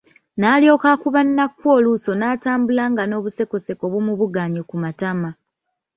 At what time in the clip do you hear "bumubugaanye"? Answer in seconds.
3.91-4.61